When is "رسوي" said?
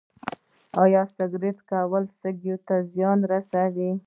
3.31-3.89